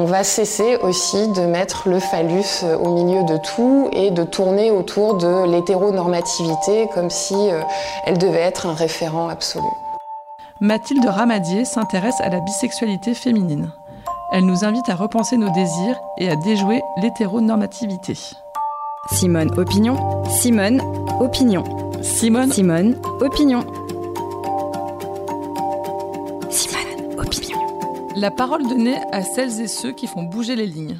[0.00, 4.70] On va cesser aussi de mettre le phallus au milieu de tout et de tourner
[4.70, 7.62] autour de l'hétéronormativité comme si euh,
[8.06, 9.66] elle devait être un référent absolu.
[10.60, 13.72] Mathilde Ramadier s'intéresse à la bisexualité féminine.
[14.30, 18.14] Elle nous invite à repenser nos désirs et à déjouer l'hétéronormativité.
[19.10, 19.96] Simone Opinion,
[20.28, 20.80] Simone
[21.18, 21.64] Opinion.
[22.02, 23.66] Simone Simone Opinion.
[28.20, 30.98] La parole donnée à celles et ceux qui font bouger les lignes.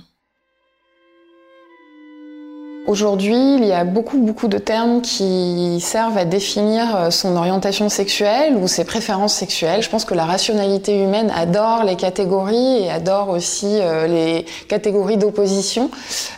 [2.88, 7.90] Aujourd'hui, il y a beaucoup, beaucoup de termes qui servent à définir euh, son orientation
[7.90, 9.82] sexuelle ou ses préférences sexuelles.
[9.82, 15.18] Je pense que la rationalité humaine adore les catégories et adore aussi euh, les catégories
[15.18, 15.90] d'opposition.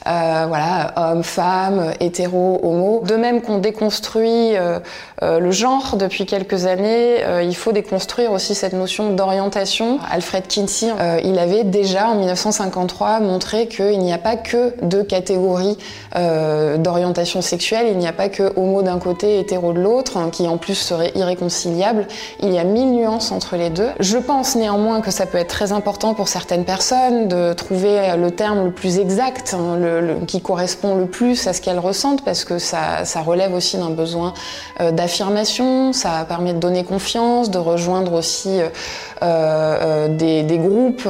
[0.09, 3.05] Euh, voilà, homme, femme, hétéro, homo.
[3.07, 4.55] De même qu'on déconstruit
[5.23, 10.01] le genre depuis quelques années, il faut déconstruire aussi cette notion d'orientation.
[10.11, 10.89] Alfred Kinsey,
[11.23, 15.77] il avait déjà en 1953 montré qu'il n'y a pas que deux catégories
[16.79, 17.87] d'orientation sexuelle.
[17.91, 20.75] Il n'y a pas que homo d'un côté, hétéro de l'autre, hein, qui en plus
[20.75, 22.07] serait irréconciliable.
[22.43, 23.89] Il y a mille nuances entre les deux.
[24.01, 28.31] Je pense néanmoins que ça peut être très important pour certaines personnes de trouver le
[28.31, 32.45] terme le plus exact, hein, le, qui correspond le plus à ce qu'elles ressentent, parce
[32.45, 34.35] que ça, ça relève aussi d'un besoin
[34.81, 38.69] euh, d'affirmation, ça permet de donner confiance, de rejoindre aussi euh,
[39.23, 41.07] euh des, des, groupes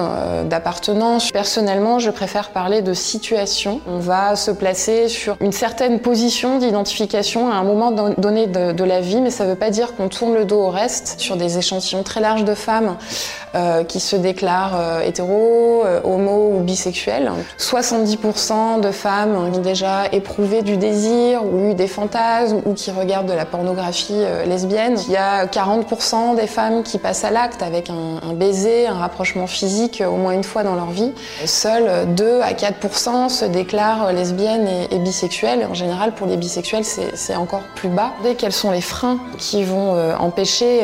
[0.48, 1.31] d'appartenance.
[1.31, 3.81] Personnellement, je préfère parler de situation.
[3.87, 9.00] On va se placer sur une certaine position d'identification à un moment donné de, la
[9.00, 11.20] vie, mais ça ne veut pas dire qu'on tourne le dos au reste.
[11.20, 12.96] Sur des échantillons très larges de femmes
[13.56, 20.05] euh, qui se déclarent euh, hétéro, euh, homo ou bisexuelles, 70% de femmes ont déjà
[20.12, 24.97] éprouvé du désir ou eu des fantasmes ou qui regardent de la pornographie lesbienne.
[25.09, 29.48] Il y a 40% des femmes qui passent à l'acte avec un, baiser, un rapprochement
[29.48, 31.12] physique au moins une fois dans leur vie.
[31.45, 37.34] Seuls 2 à 4% se déclarent lesbiennes et, bisexuelles en général, pour les bisexuels, c'est
[37.34, 38.12] encore plus bas.
[38.39, 40.83] Quels sont les freins qui vont empêcher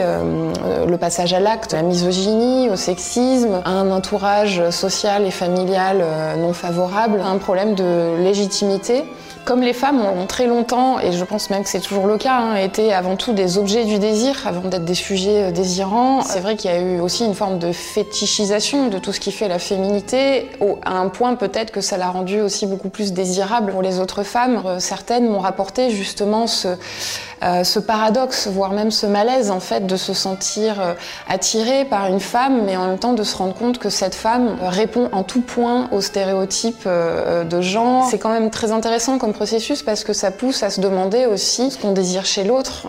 [0.87, 6.05] le passage à l'acte, la misogynie, au sexisme, un entourage social et familial
[6.39, 9.05] non favorable, un problème de légitimité
[9.47, 12.35] comme les femmes ont très longtemps, et je pense même que c'est toujours le cas,
[12.35, 16.57] hein, été avant tout des objets du désir avant d'être des sujets désirants, c'est vrai
[16.57, 19.61] qu'il y a eu aussi une forme de fétichisation de tout ce qui fait la
[19.61, 20.51] féminité,
[20.85, 24.25] à un point peut-être que ça l'a rendu aussi beaucoup plus désirable pour les autres
[24.25, 24.81] femmes.
[24.81, 26.77] Certaines m'ont rapporté justement ce,
[27.47, 30.95] euh, ce paradoxe, voire même ce malaise en fait de se sentir euh,
[31.29, 34.57] attiré par une femme, mais en même temps de se rendre compte que cette femme
[34.61, 38.09] répond en tout point aux stéréotypes euh, de genre.
[38.11, 41.71] C'est quand même très intéressant comme processus parce que ça pousse à se demander aussi
[41.71, 42.87] ce qu'on désire chez l'autre.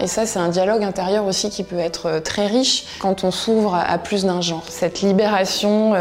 [0.00, 3.74] et ça, c'est un dialogue intérieur aussi qui peut être très riche quand on s'ouvre
[3.74, 4.64] à, plus d'un genre.
[4.68, 5.94] Cette libération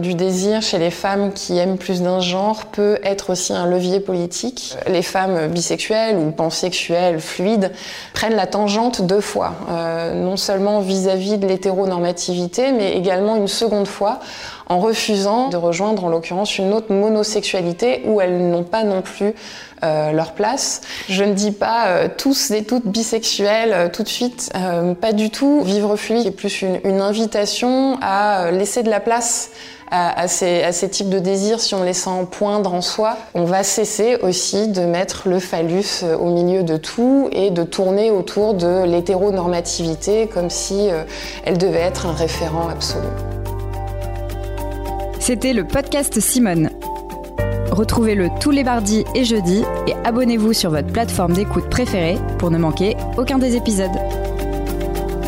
[0.00, 4.00] du désir chez les femmes qui aiment plus d'un genre peut être aussi un levier
[4.00, 4.76] politique.
[4.86, 7.51] Les femmes bisexuelles ou pansexuelles, fluides,
[8.12, 13.86] prennent la tangente deux fois, euh, non seulement vis-à-vis de l'hétéronormativité, mais également une seconde
[13.86, 14.20] fois
[14.68, 19.34] en refusant de rejoindre en l'occurrence une autre monosexualité où elles n'ont pas non plus
[19.84, 20.80] euh, leur place.
[21.08, 24.52] Je ne dis pas euh, tous et toutes bisexuels tout de suite,
[25.00, 25.62] pas du tout.
[25.64, 29.50] Vivre fluide est plus une invitation à laisser de la place
[29.92, 33.16] à, ces, types de désirs si on les sent poindre en soi.
[33.34, 37.62] On va cesser aussi de mettre le phallus euh, au milieu de tout et de
[37.62, 41.04] tourner autour de l'hétéronormativité comme si euh,
[41.44, 43.06] elle devait être un référent absolu.
[45.20, 46.70] C'était le podcast Simone.
[47.70, 52.58] Retrouvez-le tous les mardis et jeudis et abonnez-vous sur votre plateforme d'écoute préférée pour ne
[52.58, 53.90] manquer aucun des épisodes.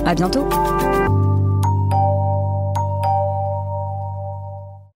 [0.05, 0.47] À bientôt!